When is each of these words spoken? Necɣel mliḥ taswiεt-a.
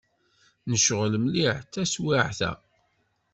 Necɣel 0.69 1.13
mliḥ 1.23 1.57
taswiεt-a. 1.73 2.51